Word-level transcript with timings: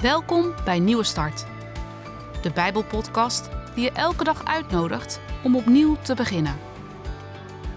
Welkom 0.00 0.54
bij 0.64 0.78
Nieuwe 0.78 1.04
Start, 1.04 1.46
de 2.42 2.50
Bijbelpodcast 2.54 3.48
die 3.74 3.84
je 3.84 3.92
elke 3.92 4.24
dag 4.24 4.44
uitnodigt 4.44 5.20
om 5.44 5.56
opnieuw 5.56 5.96
te 5.96 6.14
beginnen. 6.14 6.58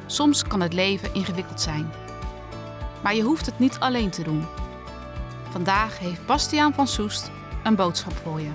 Soms 0.05 0.44
kan 0.44 0.62
het 0.62 0.73
leven 0.73 1.13
ingewikkeld 1.13 1.62
zijn, 1.62 1.91
maar 3.04 3.15
je 3.15 3.21
hoeft 3.21 3.46
het 3.46 3.59
niet 3.59 3.79
alleen 3.79 4.09
te 4.09 4.23
doen. 4.23 4.46
Vandaag 5.49 5.99
heeft 5.99 6.26
Bastiaan 6.26 6.73
van 6.73 6.87
Soest 6.87 7.31
een 7.63 7.76
boodschap 7.76 8.13
voor 8.13 8.40
je. 8.40 8.51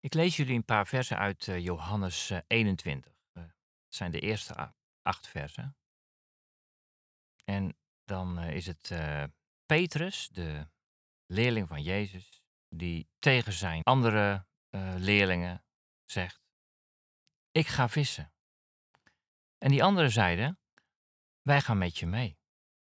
Ik 0.00 0.14
lees 0.14 0.36
jullie 0.36 0.56
een 0.56 0.64
paar 0.64 0.86
versen 0.86 1.18
uit 1.18 1.46
uh, 1.46 1.58
Johannes 1.58 2.30
uh, 2.30 2.38
21. 2.46 3.12
Uh, 3.34 3.42
het 3.42 3.52
zijn 3.88 4.10
de 4.10 4.20
eerste 4.20 4.72
acht 5.02 5.28
versen. 5.28 5.76
En 7.48 7.76
dan 8.04 8.38
is 8.38 8.66
het 8.66 8.92
Petrus, 9.66 10.28
de 10.28 10.68
leerling 11.26 11.68
van 11.68 11.82
Jezus, 11.82 12.42
die 12.68 13.08
tegen 13.18 13.52
zijn 13.52 13.82
andere 13.82 14.46
leerlingen 14.96 15.64
zegt: 16.04 16.40
Ik 17.50 17.66
ga 17.66 17.88
vissen. 17.88 18.32
En 19.58 19.70
die 19.70 19.82
anderen 19.82 20.10
zeiden: 20.10 20.58
Wij 21.42 21.60
gaan 21.60 21.78
met 21.78 21.98
je 21.98 22.06
mee. 22.06 22.38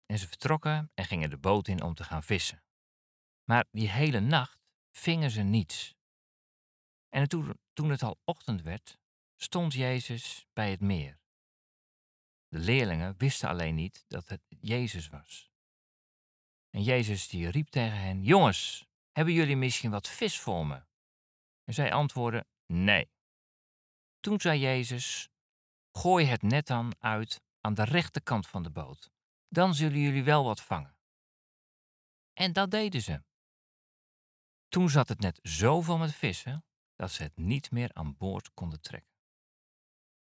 En 0.06 0.18
ze 0.18 0.28
vertrokken 0.28 0.92
en 0.94 1.06
gingen 1.06 1.30
de 1.30 1.38
boot 1.38 1.68
in 1.68 1.84
om 1.84 1.94
te 1.94 2.04
gaan 2.04 2.24
vissen. 2.24 2.64
Maar 3.44 3.66
die 3.72 3.90
hele 3.90 4.20
nacht 4.20 4.60
vingen 4.92 5.32
ze 5.32 5.42
niets. 5.42 5.96
En 7.10 7.28
toen, 7.28 7.60
toen 7.74 7.90
het 7.90 8.04
al 8.04 8.20
ochtend 8.24 8.62
werd, 8.62 8.98
stond 9.36 9.74
Jezus 9.74 10.46
bij 10.54 10.72
het 10.72 10.82
meer. 10.82 11.22
De 12.54 12.60
leerlingen 12.60 13.18
wisten 13.18 13.50
alleen 13.50 13.76
niet 13.76 14.06
dat 14.08 14.28
het 14.28 14.42
Jezus 14.48 15.10
was. 15.10 15.52
En 16.70 16.84
Jezus 16.84 17.28
die 17.28 17.50
riep 17.50 17.70
tegen 17.70 17.98
hen: 17.98 18.24
Jongens, 18.24 18.88
hebben 19.12 19.34
jullie 19.34 19.56
misschien 19.56 19.92
wat 19.92 20.08
vis 20.08 20.40
voor 20.40 20.66
me? 20.68 20.84
En 21.64 21.74
zij 21.74 21.94
antwoordden: 21.94 22.48
Nee. 22.66 23.12
Toen 24.20 24.42
zei 24.42 24.60
Jezus: 24.60 25.30
Gooi 25.92 26.26
het 26.26 26.42
net 26.42 26.68
dan 26.68 26.96
uit 27.00 27.42
aan 27.62 27.74
de 27.74 27.84
rechterkant 27.84 28.48
van 28.48 28.64
de 28.64 28.72
boot. 28.72 29.12
Dan 29.48 29.76
zullen 29.76 30.00
jullie 30.00 30.24
wel 30.24 30.44
wat 30.44 30.62
vangen. 30.62 30.98
En 32.34 32.54
dat 32.54 32.72
deden 32.72 33.02
ze. 33.02 33.24
Toen 34.68 34.90
zat 34.90 35.10
het 35.10 35.20
net 35.20 35.40
zo 35.44 35.82
vol 35.82 35.98
met 35.98 36.16
vissen 36.16 36.66
dat 36.96 37.12
ze 37.12 37.24
het 37.24 37.38
niet 37.38 37.72
meer 37.72 37.94
aan 37.94 38.18
boord 38.18 38.54
konden 38.54 38.82
trekken. 38.82 39.13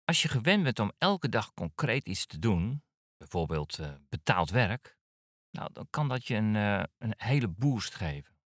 Als 0.08 0.22
je 0.22 0.27
gewend 0.27 0.63
bent 0.63 0.80
om 0.80 0.91
elke 0.97 1.30
dag 1.30 1.53
concreet 1.53 2.08
iets 2.08 2.25
te 2.25 2.39
doen, 2.39 2.83
bijvoorbeeld 3.17 3.80
uh, 3.80 3.94
betaald 4.09 4.49
werk, 4.49 4.97
nou, 5.52 5.73
dan 5.73 5.88
kan 5.89 6.08
dat 6.08 6.25
je 6.25 6.36
een, 6.36 6.55
uh, 6.55 6.83
een 6.97 7.14
hele 7.17 7.47
boost 7.47 7.95
geven. 7.95 8.38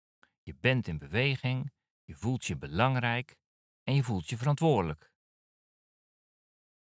Je 0.42 0.56
bent 0.56 0.88
in 0.88 0.98
beweging, 0.98 1.74
je 2.04 2.16
voelt 2.16 2.46
je 2.46 2.58
belangrijk 2.58 3.38
en 3.84 3.94
je 3.94 4.04
voelt 4.04 4.30
je 4.30 4.38
verantwoordelijk. 4.38 5.14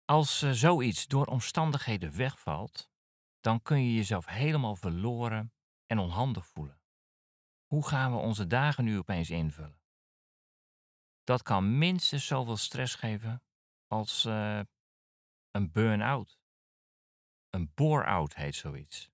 Als 0.04 0.42
uh, 0.42 0.50
zoiets 0.50 1.06
door 1.06 1.26
omstandigheden 1.26 2.16
wegvalt, 2.16 2.90
dan 3.40 3.62
kun 3.62 3.82
je 3.82 3.94
jezelf 3.94 4.26
helemaal 4.26 4.76
verloren 4.76 5.52
en 5.86 5.98
onhandig 5.98 6.46
voelen. 6.46 6.80
Hoe 7.66 7.86
gaan 7.86 8.12
we 8.12 8.18
onze 8.18 8.46
dagen 8.46 8.84
nu 8.84 8.98
opeens 8.98 9.30
invullen? 9.30 9.80
Dat 11.24 11.42
kan 11.42 11.78
minstens 11.78 12.26
zoveel 12.26 12.56
stress 12.56 12.94
geven 12.94 13.45
als 13.86 14.24
uh, 14.24 14.60
een 15.50 15.72
burn-out. 15.72 16.38
Een 17.50 17.70
bore-out 17.74 18.34
heet 18.34 18.54
zoiets. 18.54 19.10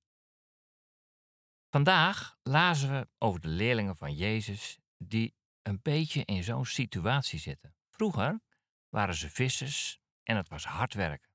Vandaag 1.70 2.37
lazen 2.42 2.91
we 2.91 3.09
over 3.19 3.41
de 3.41 3.48
leerlingen 3.48 3.97
van 3.97 4.15
Jezus 4.15 4.78
die 4.99 5.34
een 5.62 5.82
beetje 5.82 6.25
in 6.25 6.44
zo'n 6.44 6.66
situatie 6.66 7.38
zitten. 7.38 7.75
Vroeger 7.91 8.41
waren 8.88 9.15
ze 9.15 9.31
vissers 9.31 10.00
en 10.22 10.37
het 10.37 10.49
was 10.49 10.65
hard 10.65 10.94
werken. 10.94 11.31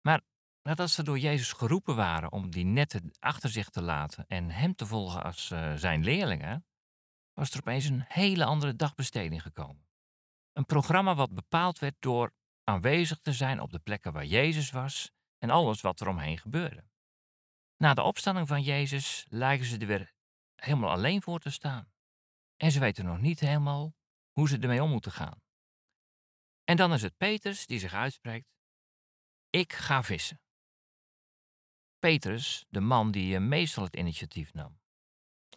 Maar 0.00 0.20
nadat 0.62 0.90
ze 0.90 1.02
door 1.02 1.18
Jezus 1.18 1.52
geroepen 1.52 1.96
waren 1.96 2.32
om 2.32 2.50
die 2.50 2.64
netten 2.64 3.10
achter 3.18 3.50
zich 3.50 3.68
te 3.68 3.82
laten 3.82 4.26
en 4.26 4.50
hem 4.50 4.74
te 4.74 4.86
volgen 4.86 5.22
als 5.22 5.50
uh, 5.50 5.74
zijn 5.74 6.04
leerlingen, 6.04 6.66
was 7.32 7.50
er 7.50 7.58
opeens 7.58 7.84
een 7.84 8.04
hele 8.08 8.44
andere 8.44 8.76
dagbesteding 8.76 9.42
gekomen. 9.42 9.86
Een 10.52 10.66
programma 10.66 11.14
wat 11.14 11.34
bepaald 11.34 11.78
werd 11.78 11.96
door 11.98 12.34
aanwezig 12.72 13.18
te 13.18 13.32
zijn 13.32 13.60
op 13.60 13.70
de 13.70 13.78
plekken 13.78 14.12
waar 14.12 14.24
Jezus 14.24 14.70
was 14.70 15.12
en 15.38 15.50
alles 15.50 15.80
wat 15.80 16.00
er 16.00 16.08
omheen 16.08 16.38
gebeurde. 16.38 16.84
Na 17.76 17.94
de 17.94 18.02
opstanding 18.02 18.48
van 18.48 18.62
Jezus 18.62 19.26
lijken 19.28 19.66
ze 19.66 19.78
er 19.78 19.86
weer 19.86 20.14
helemaal 20.54 20.90
alleen 20.90 21.22
voor 21.22 21.40
te 21.40 21.50
staan. 21.50 21.92
En 22.56 22.70
ze 22.70 22.80
weten 22.80 23.04
nog 23.04 23.20
niet 23.20 23.40
helemaal 23.40 23.94
hoe 24.32 24.48
ze 24.48 24.58
ermee 24.58 24.82
om 24.82 24.90
moeten 24.90 25.12
gaan. 25.12 25.42
En 26.64 26.76
dan 26.76 26.92
is 26.92 27.02
het 27.02 27.16
Petrus 27.16 27.66
die 27.66 27.78
zich 27.78 27.94
uitspreekt: 27.94 28.48
Ik 29.50 29.72
ga 29.72 30.02
vissen. 30.02 30.40
Petrus, 31.98 32.64
de 32.68 32.80
man 32.80 33.10
die 33.10 33.40
meestal 33.40 33.84
het 33.84 33.96
initiatief 33.96 34.52
nam. 34.52 34.80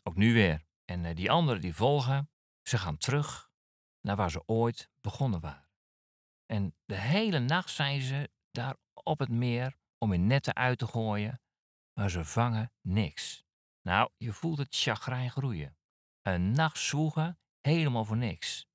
Ook 0.03 0.15
nu 0.15 0.33
weer. 0.33 0.65
En 0.85 1.15
die 1.15 1.31
anderen 1.31 1.61
die 1.61 1.75
volgen, 1.75 2.29
ze 2.61 2.77
gaan 2.77 2.97
terug 2.97 3.49
naar 4.01 4.15
waar 4.15 4.31
ze 4.31 4.47
ooit 4.47 4.89
begonnen 5.01 5.39
waren. 5.39 5.64
En 6.45 6.75
de 6.85 6.95
hele 6.95 7.39
nacht 7.39 7.69
zijn 7.69 8.01
ze 8.01 8.29
daar 8.51 8.75
op 8.93 9.19
het 9.19 9.29
meer 9.29 9.77
om 9.97 10.11
hun 10.11 10.27
netten 10.27 10.55
uit 10.55 10.77
te 10.77 10.87
gooien, 10.87 11.41
maar 11.93 12.09
ze 12.09 12.25
vangen 12.25 12.71
niks. 12.81 13.45
Nou, 13.81 14.09
je 14.17 14.33
voelt 14.33 14.57
het 14.57 14.75
chagrijn 14.75 15.31
groeien. 15.31 15.77
Een 16.21 16.51
nacht 16.51 16.77
zwoegen, 16.77 17.39
helemaal 17.61 18.05
voor 18.05 18.17
niks. 18.17 18.67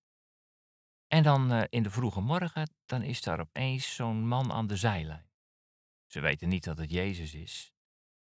En 1.06 1.22
dan 1.22 1.52
uh, 1.52 1.62
in 1.68 1.82
de 1.82 1.90
vroege 1.90 2.20
morgen, 2.20 2.74
dan 2.84 3.02
is 3.02 3.22
daar 3.22 3.40
opeens 3.40 3.94
zo'n 3.94 4.28
man 4.28 4.52
aan 4.52 4.66
de 4.66 4.76
zijlijn. 4.76 5.30
Ze 6.06 6.20
weten 6.20 6.48
niet 6.48 6.64
dat 6.64 6.78
het 6.78 6.90
Jezus 6.90 7.34
is. 7.34 7.72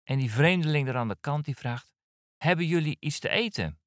En 0.03 0.17
die 0.17 0.31
vreemdeling 0.31 0.87
er 0.87 0.95
aan 0.95 1.07
de 1.07 1.17
kant 1.19 1.45
die 1.45 1.55
vraagt: 1.55 1.93
Hebben 2.37 2.65
jullie 2.65 2.97
iets 2.99 3.19
te 3.19 3.29
eten? 3.29 3.79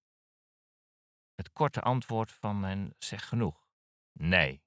Het 1.34 1.52
korte 1.52 1.80
antwoord 1.80 2.32
van 2.32 2.62
hen 2.62 2.94
zegt 2.98 3.24
genoeg. 3.24 3.66
Nee. 4.12 4.62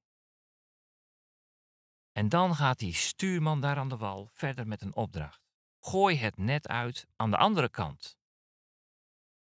En 2.13 2.29
dan 2.29 2.56
gaat 2.56 2.79
die 2.79 2.94
stuurman 2.94 3.62
daar 3.62 3.78
aan 3.78 3.90
de 3.90 3.97
wal 3.97 4.29
verder 4.34 4.68
met 4.68 4.81
een 4.81 4.96
opdracht. 4.96 5.41
Gooi 5.79 6.18
het 6.18 6.38
net 6.38 6.68
uit 6.68 7.07
aan 7.16 7.31
de 7.31 7.38
andere 7.38 7.69
kant. 7.69 8.18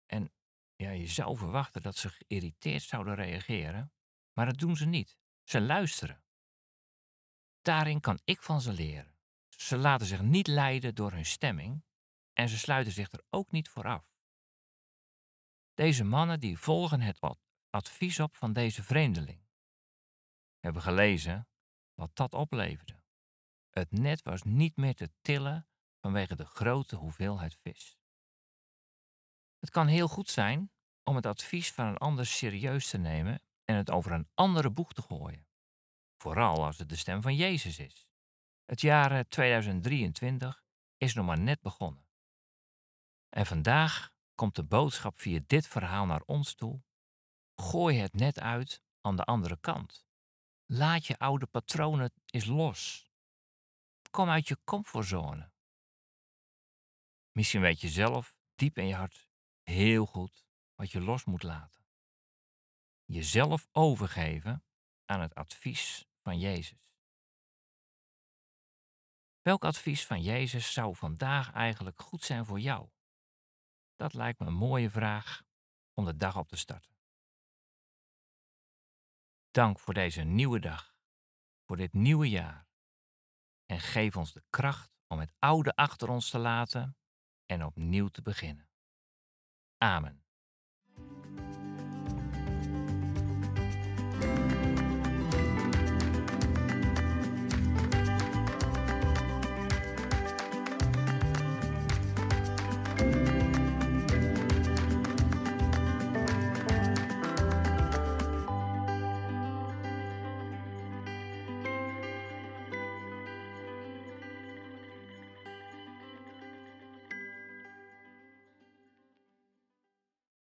En 0.06 0.32
ja, 0.76 0.90
je 0.90 1.06
zou 1.06 1.36
verwachten 1.36 1.82
dat 1.82 1.96
ze 1.96 2.08
geïrriteerd 2.08 2.82
zouden 2.82 3.14
reageren, 3.14 3.92
maar 4.32 4.46
dat 4.46 4.58
doen 4.58 4.76
ze 4.76 4.86
niet. 4.86 5.18
Ze 5.42 5.60
luisteren. 5.60 6.24
Daarin 7.62 8.00
kan 8.00 8.20
ik 8.24 8.42
van 8.42 8.60
ze 8.60 8.72
leren. 8.72 9.16
Ze 9.48 9.76
laten 9.76 10.06
zich 10.06 10.22
niet 10.22 10.46
leiden 10.46 10.94
door 10.94 11.12
hun 11.12 11.26
stemming 11.26 11.84
en 12.32 12.48
ze 12.48 12.58
sluiten 12.58 12.92
zich 12.92 13.12
er 13.12 13.24
ook 13.30 13.50
niet 13.50 13.68
voor 13.68 13.86
af. 13.86 14.12
Deze 15.74 16.04
mannen 16.04 16.40
die 16.40 16.58
volgen 16.58 17.00
het 17.00 17.18
advies 17.70 18.20
op 18.20 18.36
van 18.36 18.52
deze 18.52 18.82
vreemdeling. 18.82 19.40
We 19.40 20.68
hebben 20.68 20.82
gelezen 20.82 21.48
wat 21.94 22.16
dat 22.16 22.34
opleverde. 22.34 23.00
Het 23.70 23.90
net 23.90 24.22
was 24.22 24.42
niet 24.42 24.76
meer 24.76 24.94
te 24.94 25.10
tillen 25.20 25.68
vanwege 26.00 26.36
de 26.36 26.44
grote 26.44 26.96
hoeveelheid 26.96 27.54
vis. 27.54 27.98
Het 29.58 29.70
kan 29.70 29.86
heel 29.86 30.08
goed 30.08 30.30
zijn 30.30 30.72
om 31.04 31.16
het 31.16 31.26
advies 31.26 31.72
van 31.72 31.86
een 31.86 31.98
ander 31.98 32.26
serieus 32.26 32.88
te 32.88 32.98
nemen 32.98 33.42
en 33.64 33.76
het 33.76 33.90
over 33.90 34.12
een 34.12 34.28
andere 34.34 34.70
boeg 34.70 34.92
te 34.92 35.02
gooien. 35.02 35.46
Vooral 36.16 36.64
als 36.64 36.78
het 36.78 36.88
de 36.88 36.96
stem 36.96 37.22
van 37.22 37.36
Jezus 37.36 37.78
is. 37.78 38.06
Het 38.64 38.80
jaar 38.80 39.28
2023 39.28 40.64
is 40.96 41.14
nog 41.14 41.26
maar 41.26 41.38
net 41.38 41.60
begonnen. 41.60 42.06
En 43.28 43.46
vandaag 43.46 44.10
komt 44.34 44.54
de 44.54 44.64
boodschap 44.64 45.20
via 45.20 45.40
dit 45.46 45.66
verhaal 45.66 46.06
naar 46.06 46.22
ons 46.26 46.54
toe. 46.54 46.82
Gooi 47.54 47.98
het 47.98 48.12
net 48.12 48.40
uit 48.40 48.82
aan 49.00 49.16
de 49.16 49.24
andere 49.24 49.56
kant. 49.60 50.06
Laat 50.74 51.06
je 51.06 51.18
oude 51.18 51.46
patronen 51.46 52.12
eens 52.26 52.44
los. 52.44 53.10
Kom 54.10 54.28
uit 54.28 54.48
je 54.48 54.58
comfortzone. 54.64 55.52
Misschien 57.32 57.60
weet 57.60 57.80
je 57.80 57.88
zelf 57.88 58.34
diep 58.54 58.78
in 58.78 58.86
je 58.86 58.94
hart 58.94 59.28
heel 59.62 60.06
goed 60.06 60.46
wat 60.74 60.90
je 60.90 61.00
los 61.00 61.24
moet 61.24 61.42
laten. 61.42 61.84
Jezelf 63.04 63.68
overgeven 63.72 64.64
aan 65.04 65.20
het 65.20 65.34
advies 65.34 66.06
van 66.22 66.38
Jezus. 66.38 66.94
Welk 69.42 69.64
advies 69.64 70.06
van 70.06 70.22
Jezus 70.22 70.72
zou 70.72 70.96
vandaag 70.96 71.52
eigenlijk 71.52 72.02
goed 72.02 72.22
zijn 72.22 72.44
voor 72.44 72.60
jou? 72.60 72.88
Dat 73.96 74.14
lijkt 74.14 74.38
me 74.38 74.46
een 74.46 74.54
mooie 74.54 74.90
vraag 74.90 75.42
om 75.94 76.04
de 76.04 76.16
dag 76.16 76.36
op 76.36 76.48
te 76.48 76.56
starten. 76.56 76.91
Dank 79.52 79.78
voor 79.78 79.94
deze 79.94 80.22
nieuwe 80.22 80.60
dag, 80.60 80.96
voor 81.66 81.76
dit 81.76 81.92
nieuwe 81.92 82.28
jaar. 82.28 82.66
En 83.66 83.80
geef 83.80 84.16
ons 84.16 84.32
de 84.32 84.42
kracht 84.50 84.92
om 85.06 85.18
het 85.18 85.32
oude 85.38 85.74
achter 85.74 86.08
ons 86.08 86.30
te 86.30 86.38
laten 86.38 86.96
en 87.46 87.64
opnieuw 87.64 88.08
te 88.08 88.22
beginnen. 88.22 88.70
Amen. 89.78 90.21